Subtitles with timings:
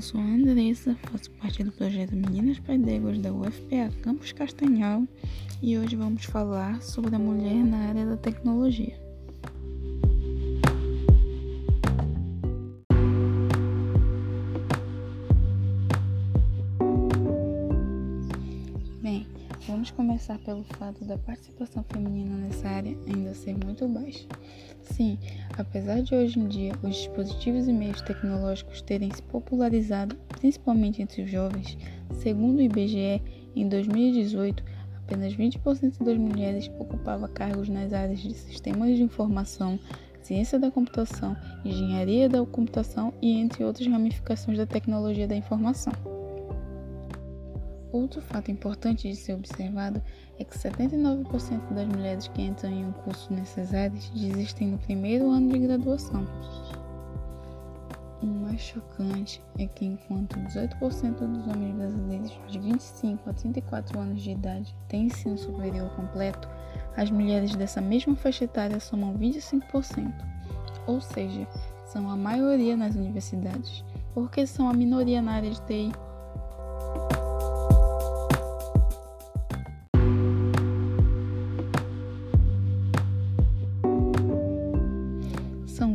[0.00, 5.06] Eu sou a Andressa, faço parte do projeto Meninas Pedéguas da UFPA Campus Castanhal
[5.60, 9.09] e hoje vamos falar sobre a mulher na área da tecnologia.
[19.80, 24.26] Vamos começar pelo fato da participação feminina nessa área ainda ser muito baixa.
[24.82, 25.18] Sim,
[25.56, 31.22] apesar de hoje em dia os dispositivos e meios tecnológicos terem se popularizado, principalmente entre
[31.22, 31.78] os jovens,
[32.12, 33.22] segundo o IBGE,
[33.56, 34.62] em 2018,
[34.98, 39.80] apenas 20% das mulheres ocupava cargos nas áreas de sistemas de informação,
[40.20, 46.19] ciência da computação, engenharia da computação e entre outras ramificações da tecnologia da informação.
[47.92, 50.00] Outro fato importante de ser observado
[50.38, 55.30] é que 79% das mulheres que entram em um curso nessas áreas desistem no primeiro
[55.30, 56.24] ano de graduação.
[58.22, 64.22] O mais chocante é que, enquanto 18% dos homens brasileiros de 25 a 34 anos
[64.22, 66.48] de idade têm ensino superior completo,
[66.96, 70.12] as mulheres dessa mesma faixa etária somam 25%,
[70.86, 71.46] ou seja,
[71.86, 75.92] são a maioria nas universidades, porque são a minoria na área de TI.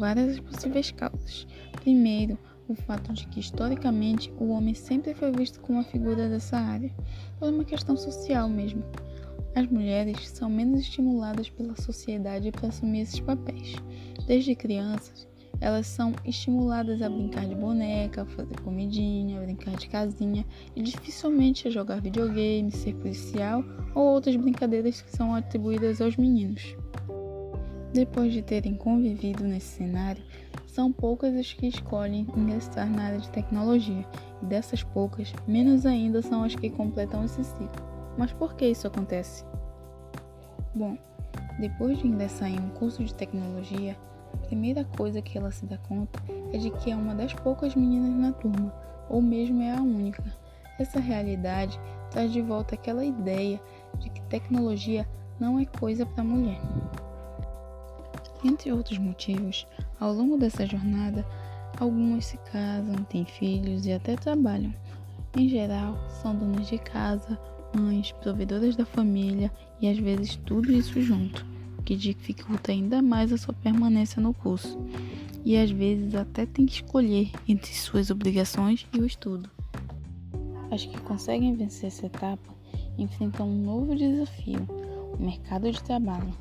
[0.00, 1.46] Várias as possíveis causas.
[1.82, 6.56] Primeiro, o fato de que historicamente o homem sempre foi visto como a figura dessa
[6.56, 6.90] área,
[7.38, 8.82] por uma questão social mesmo.
[9.54, 13.74] As mulheres são menos estimuladas pela sociedade para assumir esses papéis.
[14.26, 15.28] Desde crianças,
[15.60, 21.70] elas são estimuladas a brincar de boneca, fazer comidinha, brincar de casinha e dificilmente a
[21.70, 23.62] jogar videogame, ser policial
[23.94, 26.76] ou outras brincadeiras que são atribuídas aos meninos.
[27.92, 30.22] Depois de terem convivido nesse cenário,
[30.64, 34.06] são poucas as que escolhem ingressar na área de tecnologia,
[34.40, 37.82] e dessas poucas, menos ainda são as que completam esse ciclo.
[38.16, 39.44] Mas por que isso acontece?
[40.72, 40.96] Bom,
[41.58, 43.96] depois de ingressar em um curso de tecnologia,
[44.32, 46.22] a primeira coisa que ela se dá conta
[46.52, 48.72] é de que é uma das poucas meninas na turma,
[49.08, 50.22] ou mesmo é a única.
[50.78, 51.78] Essa realidade
[52.12, 53.60] traz de volta aquela ideia
[53.98, 55.06] de que tecnologia
[55.40, 56.60] não é coisa para mulher.
[58.44, 59.66] Entre outros motivos,
[59.98, 61.26] ao longo dessa jornada,
[61.78, 64.74] algumas se casam, têm filhos e até trabalham.
[65.36, 67.38] Em geral, são donas de casa,
[67.76, 71.46] mães, provedoras da família e às vezes tudo isso junto,
[71.84, 74.78] que dificulta ainda mais a sua permanência no curso.
[75.44, 79.48] E às vezes até tem que escolher entre suas obrigações e o estudo.
[80.70, 82.54] As que conseguem vencer essa etapa
[82.98, 84.66] enfrentam um novo desafio,
[85.18, 86.32] o mercado de trabalho.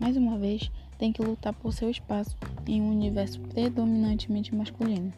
[0.00, 2.36] Mais uma vez, tem que lutar por seu espaço
[2.66, 5.12] em um universo predominantemente masculino.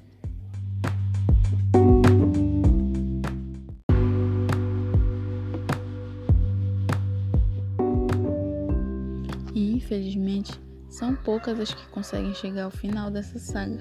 [9.55, 10.53] E infelizmente,
[10.89, 13.79] são poucas as que conseguem chegar ao final dessa saga.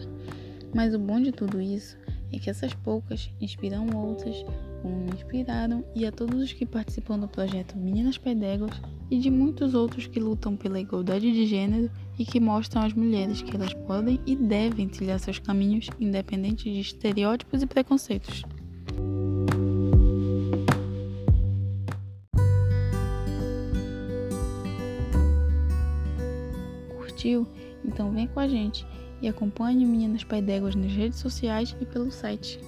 [0.73, 1.97] Mas o bom de tudo isso
[2.31, 4.35] é que essas poucas inspiram outras,
[4.81, 8.71] como me inspiraram, e a todos os que participam do projeto Meninas Pedéguas
[9.09, 13.41] e de muitos outros que lutam pela igualdade de gênero e que mostram às mulheres
[13.41, 18.43] que elas podem e devem trilhar seus caminhos independente de estereótipos e preconceitos.
[26.97, 27.47] Curtiu?
[27.83, 28.85] Então vem com a gente
[29.21, 32.59] e acompanhe Meninas Pai Déguas nas redes sociais e pelo site.